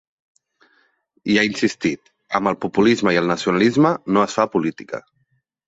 I 1.33 1.37
ha 1.41 1.43
insistit: 1.49 2.09
‘amb 2.41 2.51
el 2.53 2.59
populisme 2.67 3.15
i 3.17 3.21
el 3.23 3.31
nacionalisme 3.35 3.95
no 4.17 4.27
es 4.27 4.41
fa 4.41 4.51
política’. 4.59 5.05